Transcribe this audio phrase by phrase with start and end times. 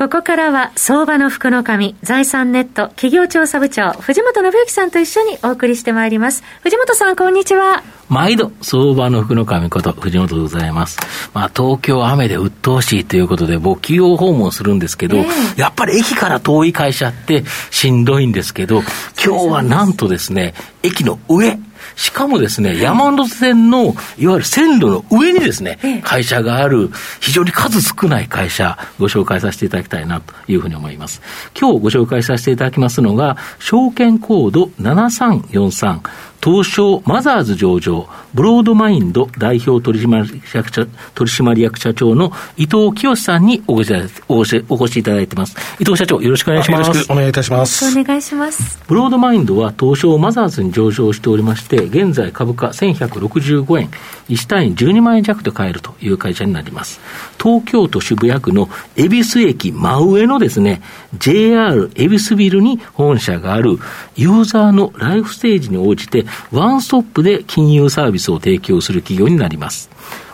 [0.00, 6.42] ここからは相場の福の神財産ネット企業調査部長藤本信之さんと一緒にお送りしてまいります。
[6.62, 7.82] 藤本さんこんにちは。
[8.08, 10.98] 毎度相場の福の神こと藤本でございます。
[11.34, 18.80] まあ東京雨で鬱陶しいということで僕企業訪問するんですけど、えー、やっぱり駅から遠い会社ってしんどいんですけど
[19.22, 21.58] 今日はなんとですね駅の上
[22.00, 26.90] しかもですね、山手線の、いわゆる線路の上にですね、会社がある、
[27.20, 31.20] 非常に数少ない会社、ご紹介させていただきたいなというふうに思います。
[31.54, 36.00] 今日ご紹介させていただきますのが、証券コード7343、
[36.42, 44.08] 東証マザーズ上場、ブロードマインド代表取締役社取締役社長の伊藤清さんにお越
[44.44, 45.54] しお越しいただいてます。
[45.78, 46.88] 伊藤社長、よろしくお願いします。
[46.88, 48.00] よろしくお願いいたします。
[48.00, 48.80] お願いします。
[48.88, 53.90] ブロードマインドは東証マザーズに上場しておりまして、現在株価1165円、
[54.30, 57.00] 1単位12万円弱で買えるという会社になります。
[57.38, 60.80] 東京都渋谷区の恵比寿駅真上のですね、
[61.18, 63.78] JR 恵比寿ビルに本社がある
[64.16, 69.90] ユーザーのライフステージに応じてワンストップで金融サービスを提供する企業になります。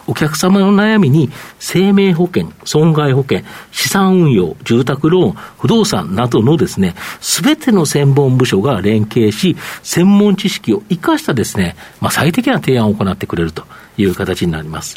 [0.09, 3.41] お客様の悩みに生命保険、損害保険、
[3.73, 13.65] 資産運用、住宅ローン、不動産などのですね、すべての専門部署が連携し、専門知識を生かしたですね、まあ、最適な提案を行ってくれると
[13.97, 14.97] いう形になります。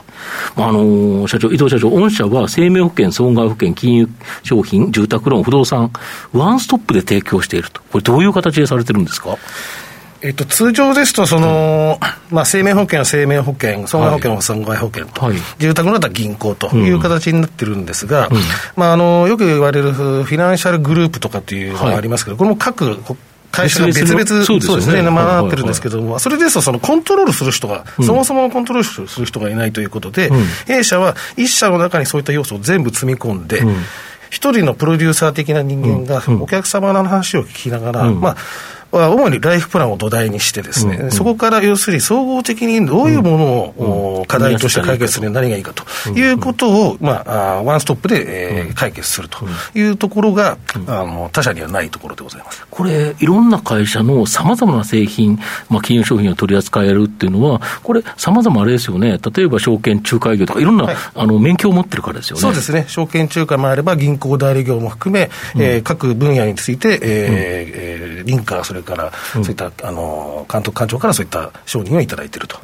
[0.56, 4.10] あのー、社長、伊藤社長、御社は生命保険、損害保険、金融
[4.44, 5.92] 商品、住宅ローン、不動産、
[6.34, 7.82] ワンストップで提供していると。
[7.92, 9.40] これどういう形でされてるんですか？
[10.22, 11.98] えっと、通常ですと、その、
[12.30, 18.38] うん、まあ、生命保険は生命保険、損害保険は損害保険と、はい、住宅のだったら銀行という形になってるんですが、うん、
[18.76, 22.98] まあ、あの、よく言われるフィナンシャルグループとかっていうのがありますけど、はい、これも各
[23.52, 30.30] 会社が別々、そうですね、回ってるんですけども、それですと、そのコントロールする人が、そもそもコントロールする人がいないということで、
[30.68, 33.64] 弊社は一社の中にそういった要素を全部積み込んで、
[34.30, 38.38] 一人のプロデューサー的な人間が、お客様の話を聞きながら、まあ、
[38.92, 43.46] は主にライフプランを土台にしてですね、うんうん、そこから要するに総合的にどういうもの
[44.20, 49.46] を、課題として解決するには何がいいかということを、まあ、ワンストップで、えー、解決すると
[49.76, 50.58] いうところが、
[50.88, 52.66] あの他社にはないところでございます。
[52.70, 55.40] これ、いろんな会社のさまざまな製品、
[55.70, 60.70] まあ、金融商品を取り扱えるっていうのは、これ、さまざまあれですよね、例えば証券仲介業とか、い。
[60.70, 62.42] ろんな、はい、あの免許を持ってるからですよね。
[62.42, 72.58] そうですね、証券仲介もあれば、銀行代理業も含め、うん、えー、各分野について、えーうん、えー、リンカー、それから、そういった、あの監督官庁からそういった承認をいただいていると、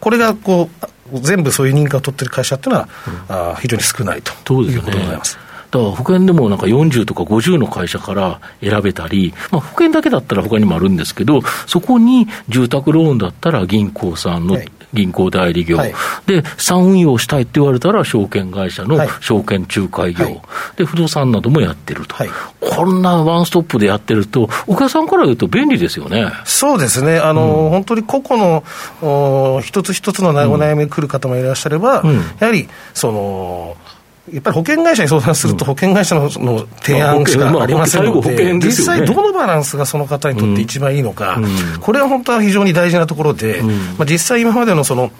[0.00, 0.70] これがこ
[1.12, 2.88] う全部そういう認可を取ってる会社っていうのは、
[3.28, 4.32] あ非常に少ないと
[4.62, 5.38] いうことでございます。
[5.70, 14.56] だから保険でもなんか40とか50の会社から選べたり、まあ、保険だけだったら他にもあるんですけど、そこに住宅ローンだったら銀行さんの
[14.94, 15.94] 銀行代理業、はい、
[16.26, 20.40] で、資産運用したいって言われたら証券会社の証券仲介業、はい、
[20.76, 26.32] で、不動産などもやってると、はい、こんなワンストップでやってると、お客さんから言うと便利ですよね。
[26.44, 27.18] そうですね。
[27.18, 28.62] あの、うん、本当に個々
[29.02, 33.76] のお一つ一つのお悩みに来る方もいらっしゃれば、うん、やはり、その、
[34.32, 41.38] やっぱり保険会社に相談すると、保険会社のの提案しかありませんので、実際、どのバランスがその方にとって一番いいのか、
[41.80, 43.60] これは本当は非常に大事なところで、
[43.98, 45.10] まあ、実際、今までのその、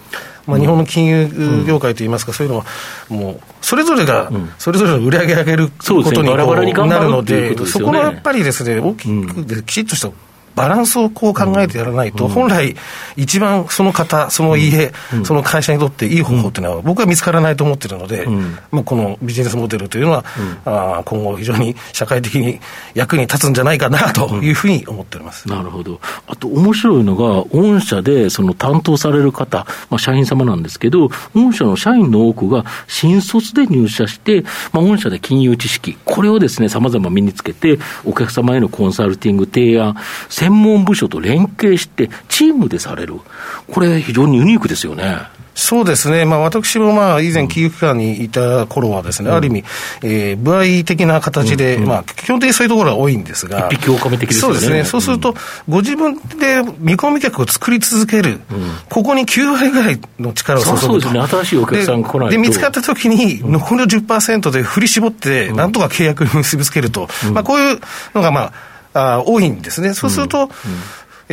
[0.47, 2.65] まあ、日本の金融業界といいますか、そういうのは、
[3.09, 10.09] もう、それぞれが、それぞれの売り上げ上げることになるので、そこのやっぱりですね、大きく、きちっとした
[10.55, 12.75] バランスをこう考えてやらないと、本来、
[13.15, 14.93] 一番その方、その家、
[15.23, 18.25] その会社にとっていい方法っていうのは、僕は見つからないと思ってるので、
[18.71, 20.25] まあ、このビジネスモデルというのは、
[20.65, 22.59] あ今後、非常に社会的に
[22.93, 39.95] 役に立つんじゃないかなというふうに思っております、なるほど、あと面白いのが、御社でその担当される方、まあ、社員様なんですけど、御社の社員の多くが新卒で入社して、まあ、御社で金融知識、これをですね、さまざま身につけて、お客様へのコンサルティング、提案、
[40.45, 43.15] 専門部署と連携して、チームでされる、
[43.71, 45.17] これ、非常にユニークですよね。
[45.55, 49.63] そうですね、まあ、私もまあ以前、金融機関にいた頃はですね、うん、ある意味、
[50.03, 54.41] えー、部合的な形で、うんうん、まあ、基本的にそういうところが多いんですが、一匹狼的ですね。
[54.41, 55.33] そうですね、そうすると、
[55.69, 58.39] ご自分で見込み客を作り続ける、うん、
[58.89, 60.81] ここに9割ぐらいの力を注ぐと。
[60.87, 62.31] そうですね、新しいお客さんが来ないと。
[62.33, 67.79] で見つかったときに、残りの10%で振り絞って、なんとか契約に結びつけると、まあ、こういう
[68.13, 69.93] のが、まあ、あ多いんですね。
[69.93, 70.49] そうすると、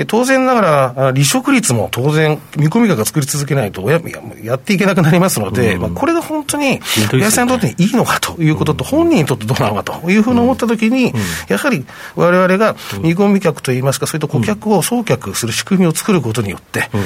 [0.07, 0.61] 当然なが
[0.97, 4.01] ら、離職率も当然、見込み額が作り続けないとや
[4.43, 11.13] やっていけなくなりますので、うん、まあ、これが本当に、八さんにとっていいのかということと、本人にとってどうなのかというふうに思ったときに、
[11.49, 11.85] やはり
[12.17, 17.01] われわれが見込み客といいますか、そういった顧客を送客する仕組みを作ることによって、うん、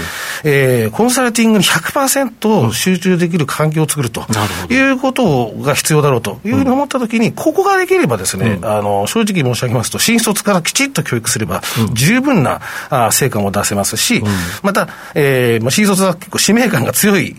[0.44, 4.24] えー、コンサルティングに100%集中できる環境を作ると
[4.70, 11.62] いうことが必要だろうというふうに思ったときに、ここができればですね、あの正直申し上げますと、新卒からきちっと教育すれば、
[11.92, 12.60] 十分な
[12.90, 14.22] あ成果も出せますし、
[14.62, 17.34] また、えーまあ、新卒は結構使命感が強い、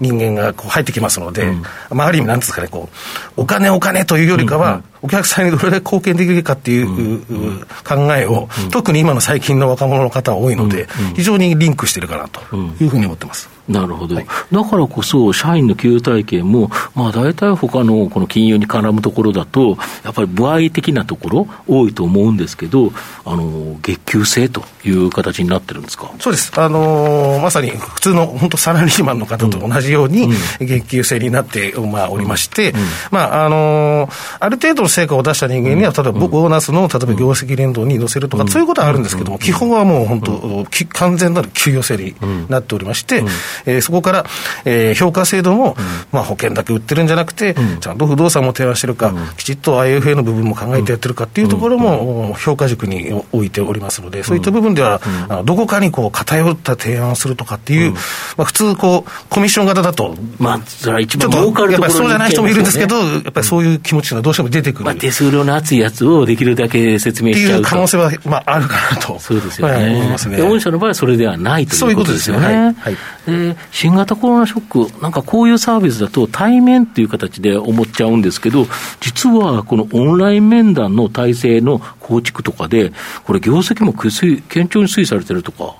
[0.00, 1.52] 人間がこう入ってきますので、
[1.90, 2.88] まあ、ある意味、なんですかね、こ
[3.36, 12.40] う、お金お金というよりかは、お客さんにどれだけ貢献できるかっていう考えを、特に今の最近の若者の方は多いので、非常にリンクしてるかなと
[12.80, 13.50] いうふうに思ってます。
[13.68, 22.92] なるほど、はい、だからこそ、社員の給与体系も、まあ、大体他のこの金融に絡むところだと、やっぱり歩合的なところ、多いと思うんですけど、
[23.24, 26.10] あの月給制という形になってるんですか？
[26.18, 30.28] そうです、あのー、まさに普通の本当、サラリーマンの方と同じように、
[30.58, 32.74] 月給制になって、まあ、おりまして、
[33.12, 42.14] まああのー、ある程度の成果を出した人間には、例えばボーナスの例えば業績連動に乗せるとか、そういうことはあるんですけども、基本はもう本当、完全なる給与制に
[42.48, 43.24] なっておりまして、
[43.66, 44.26] えー、そこから、
[44.64, 45.76] えー、評価制度も、
[46.12, 57.98] まあ、保険だけ売ってるんじゃなくて、ちゃんと不動産も提案してるか、きちっと IFA の部分も考えてやってるかっていうところも、評価軸に置いておりますので、そういった部分では、あのどこかにこう偏った提案をするとかっていう、ま
[58.42, 64.81] あ、普通こう、コミッション型だと、まあ、それは一番儲かるところやっぱりそうじゃない人もいるんですけど、やっぱりそういう気持ちがどうしても出てくる。
[64.82, 67.58] まあ、手数料の厚いやつをできるだけ説明しちゃうと。
[67.58, 69.18] いう可能性は、まあ、あるかなと。
[69.18, 69.90] そうですよね。
[69.94, 70.40] 思いますね。
[70.40, 72.42] 御社の場合はそれではないということですよね。
[72.42, 72.96] そういうことですよ
[73.26, 73.26] ね。
[73.26, 78.66] はい、で新型コロナショック、なんかこういうサービスだと対面っていう形で思っちゃうんですけど、
[79.00, 82.92] 実はこのオンライン面談の体制の構築とかで、
[83.24, 85.74] これ、業績も堅調に推移されてるとか。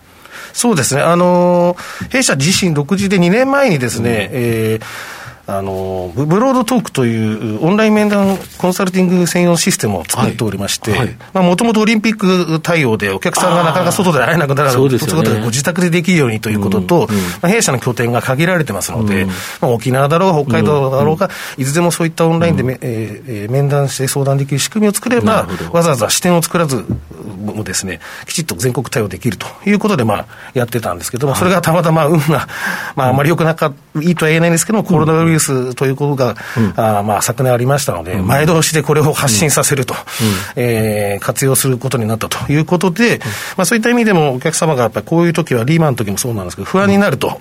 [0.52, 1.76] そうですね、あの
[2.10, 26.84] 弊社自身独自で2年前にですね、うん、えーあのブロードトークというオンライン面談コンサルティング専用システムを作っておりまして、もともとオリンピック対応でお客さんがなかなか外で会えなくなるということで、ご自宅でできるようにということと、うんうん、まあ、弊社の拠点が限られてますので、うん、まあ、沖縄だろうが北海道だろうが、いずれもそういったオンラインで、うん、えー、面談して相談できる仕組みを作れば、わざわざ視点を作らず
[27.42, 32.46] もですね、きちっと全国対応できるということで、まあ、やってたんですけども、それがたまたま運が、
[32.94, 36.36] まあ、あまり良くなかいいとは言えないんですけども、コロナウイルスということが、
[36.76, 39.94] あまあ、昨年ありましたので、前倒しでこれを発信させると、
[40.56, 43.20] えー、活用することになったということで、
[43.56, 47.40] まあ、そういった意味でも、お客様がやっぱりこういう時は、リーマンの時もそうなんですけど、不安になると、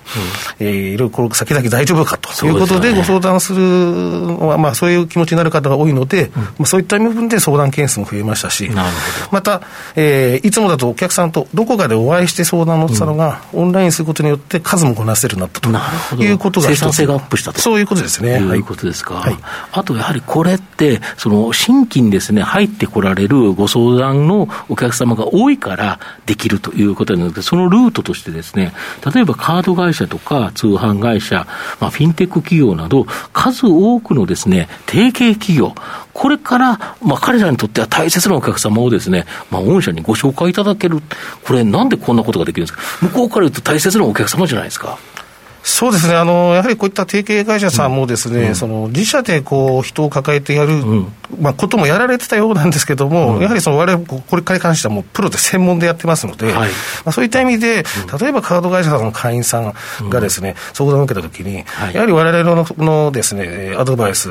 [0.58, 8.70] えー、いろいろ先々大丈夫かということで、ご相談するのは、まあ、そういう気持ちになる方が多いので、まあ、そういった部分で相談件数も増えましたし、
[9.30, 9.62] また、
[9.96, 17.60] えー、いつもだとお客さんとどこかでお会いして相談乗ってたのが、オンラインすることによって数もこなせるようになったということが生産性がアップしたと。
[17.60, 18.38] そういうことですね。
[18.38, 19.14] いうことですか。
[19.14, 19.36] はい、
[19.72, 28.72] あとやはりこれって、その新規にですね、入ってこられるご相談のお客様が多いからできるということなんですけど、そのルートとしてですね、
[29.14, 31.46] 例えばカード会社とか通販会社、
[31.80, 35.74] まあ、フィンテック企業など、数多くのですね、提携企業、
[36.12, 41.00] これから、まあ、彼らにとっては大切なお客様をですね、まあ、御社にご紹介いただける、
[41.44, 44.98] これ、なんでこんなことができるんですか、向こうから言うと大切なお客様じゃないですか。
[45.62, 46.14] そうですね。
[46.14, 56.76] あの、やはりこういった提携会社さんもですね、うん、その自社でこう人を抱えてやる、うん、まあ、こともやられてたようなんですけども、うん、やはりその我々、これから関してはもうプロで専門でやってますので、はい、ま
[57.06, 57.84] あ、そういった意味で、
[58.20, 59.74] 例えばカード会社さんの会員さん
[60.10, 64.30] がですね、相談を受けたときに、はい、やはり我々ののですね、アドバイス、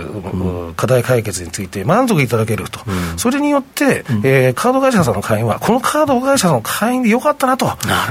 [0.75, 2.79] 課題解決について満足いただけると、
[3.15, 7.65] それによって、えー、カード会社さんの会員は、このカード会社さんの会員でよかったなと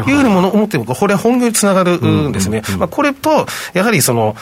[0.06, 2.62] いうふうにも思って、これは本業につながるんですね。
[2.78, 4.36] まあ、これと、やはりその、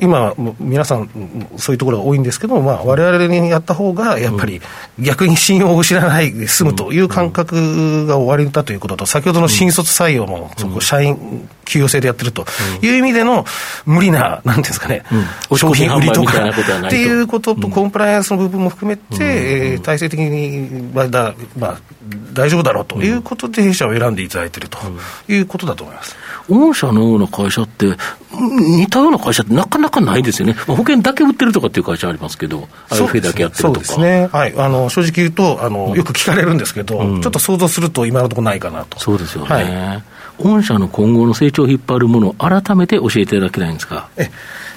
[0.00, 1.08] 今、皆さん、
[1.56, 4.60] そういうところが多いんですけど、まあ、われにやった方が、やっぱり
[4.98, 12.44] 逆に信用を失わないで済むという感覚が終わりだということと、先ほどの新卒採用も、そこ社員給与制でやってると
[12.82, 13.44] いう意味での
[13.86, 15.04] 無理な、なんていうんですかね、
[15.56, 21.80] 商品売りとかっていうことと、コンプライアンスの部分も含めて、体制的に、まあまあ、
[22.32, 24.78] 大丈夫だろうということで、弊社を選んでいただいていると
[25.28, 26.16] いうことだと思います。
[26.48, 27.89] 御社のような会社って、
[28.32, 33.84] 似たような会社ってなかなかないですよね、保険だけ売ってるとかっていう会社ありますけど、IFA だけやってるとか。
[33.86, 38.98] そうですね、はい、あの正直言うとあの、よく聞かれるんですけど、うん、ちょっと想像すると、今のところないかなと。
[38.98, 40.02] そうですよね、はい。
[40.38, 44.08] 御社の今後の成長を引っ張るものを改めて教えていただけないんですか。
[44.16, 44.30] え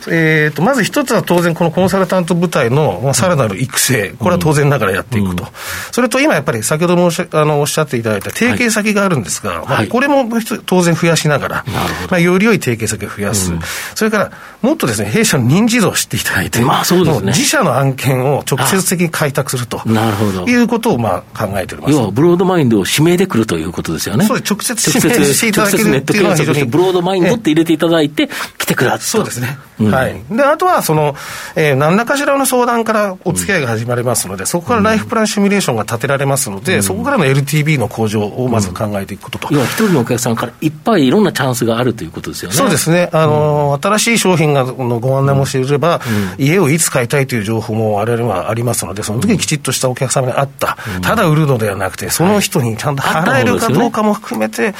[0.09, 5.49] えーと、まず一つは当然、このコンサルタント部隊のさらなる育成、これは当然ながらやっていくと、うん、
[5.91, 10.27] それと今やっぱり先ほどもおっしゃあのおっしゃっていただいた提携先があるんですが、はい、まあ、これも
[10.65, 11.65] 当然増やしながら、
[12.09, 13.59] まあ、より良い提携先を増やす、うん、
[13.95, 14.31] それから
[14.61, 19.81] もっとですね弊社の認知度を知っていただいて、まあそうですね、自社の案件を直接的に開拓すると。
[19.85, 20.45] なるほど。
[20.45, 21.95] いうことをまあ考えております。
[21.95, 24.25] 要はブロードマインドを指名でくるということですよね。
[24.25, 24.53] そうです。
[24.53, 28.29] 直接指名していただけるっていうのは非常にブロードマインドって入れていただいて、
[28.63, 31.15] 来てくだそうですね、うん、はい、であとはその、
[31.57, 39.47] えー、何らかしらの相談からお付き合いが始まりますので、そこからライフプランシミュレーションが立てられますので、そこからの LTV の向上をまず考えていくことと。
[39.51, 42.55] 要は一人のお客さんからいっぱいいろんなチャンスがあるということですよね。
[42.55, 43.09] そうですね。
[43.11, 45.99] あの、新しい商品がのご案内もしていれば、
[46.37, 54.73] 家をいつ買いたいという情報も我々はありますので、その時にきちっとしたお客様にあった、ただ売るのではなくて、その人にちゃんと払えるかどうかも含めて、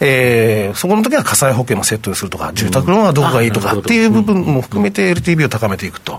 [0.00, 6.18] えそこの時は火災保険もセットにするとか、住宅ローンはどこがいいとかっていう部分も含めて LTV を高めていくと。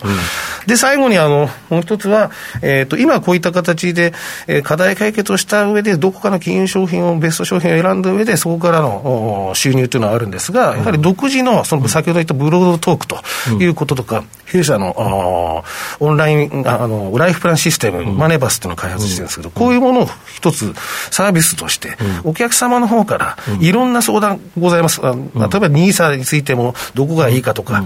[0.67, 2.31] で、最後にあの、もう一つは、
[2.61, 4.13] えっ、と、今こういった形で、
[4.47, 13.17] えー、課題解決をした上で、どこかの金融商品を、ベスト商品を選んだ上で、そこからの収入というのはあるんですが、やはり独自の、その先ほど言ったブロードトークと
[13.59, 15.63] いうこととか、弊社の
[15.99, 20.73] オンラインあの、ライフプランシステム、マネバスっていうのを開発してるんですけど、こういうものを一つ
[21.11, 25.01] サービスとして、お客様の方からいろんな相談ございます。
[25.01, 27.83] 例えば NISA についても、どこがいいかとか、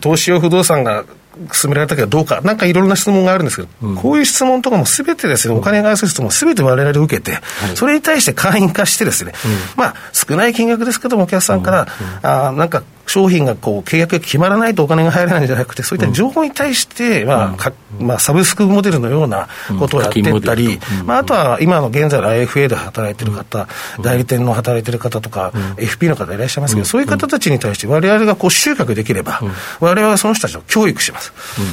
[0.00, 1.04] 投資用不動産が
[1.52, 7.38] 進められたけどどうか、なんかいろんな質問があるんですけど、うん、こういう質問とかもすべてですね、お金に関する質問すべて我々受けて、は
[7.72, 11.88] い、それに対して会員化してですね、うん、まあ少ない金額ですけども、お客さんから、
[12.22, 19.48] あなんか商品がこう契約が決まらないとお金が入らないんじゃなくて、そういった情報に対して、まあかまあ、サブスクモデルのような
[19.78, 23.68] ことをやっていったり、まあ、あとは今の現在の IFA で働いてる方、
[24.00, 29.40] 代理店の働いてる方とか、FP の方いらっしゃいますけど、そういう方たちに対して、われわれがこう収穫できれば、
[29.80, 31.32] われわれはその人たちを教育します。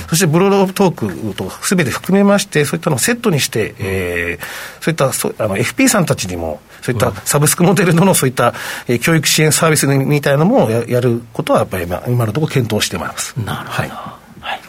[0.10, 8.54] そしてブロードトークとすべて含めまして、そういったのをセットにして、えー、そういったそあの FP さんたちにも、そういったサブスクモデルのそういった、
[8.88, 13.34] えー、教育支援サービスみたいなのもややることは、やっぱり今今のところ検討してます。
[13.40, 13.90] なるほど。
[13.90, 14.60] はい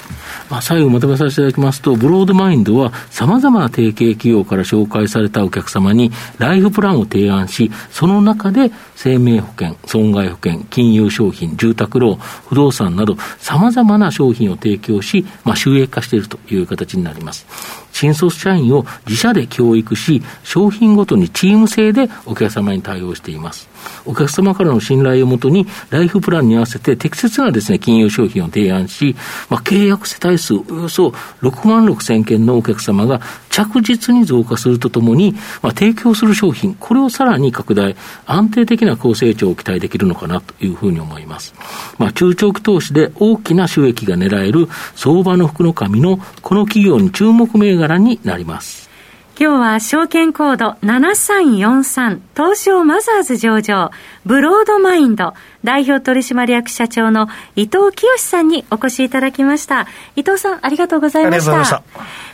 [0.51, 17.84] まあ、最後まとめさせていただきますと、ブロードマインドは様々な提携企業から紹介されたお客様にライフプランを提案し、その中で生命保険、損害保険、金融商品、住宅ローン、不動産など様々な商品を提供し、まあ、収益化しているという形になります。
[18.05, 23.69] 新卒社員を自社で教育し、商品ごとにチーム制でお客様に対応しています。
[24.05, 29.17] お客様からの信頼をもとに、ライフプランに合わせて適切なですね、金融商品を提案し、
[29.49, 31.09] まあ、契約世帯数およそ
[31.41, 33.21] 6万6千件のお客様が
[33.51, 37.97] 着実に増加するとともに、まあ、提供する商品、これをさらに拡大、
[38.27, 41.55] 安定的な高成長を期待できるのかなというふうに思います。
[41.99, 48.91] まあ、中長期投資で大きな収益が狙える相場の福の神のこの企業に注目銘柄柄になります。
[49.37, 53.91] 今日は証券コード7343東証マザーズ上場
[54.25, 55.35] ブロードマインド
[55.65, 59.89] 代表取締役社長の伊藤清さんにお越しいただきました。
[60.15, 61.65] 伊藤さんありがとうございました。
[61.65, 61.83] した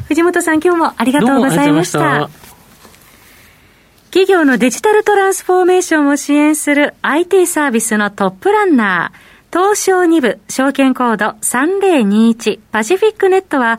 [0.09, 2.29] 藤本さん今日もありがとうございました。
[4.11, 13.79] 企業のデジタルトランスフォーメーションを支援する IT サービスのトップランナー東証2部証券コード3021パシフィックネットは